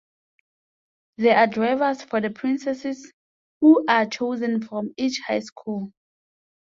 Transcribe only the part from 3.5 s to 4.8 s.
who are chosen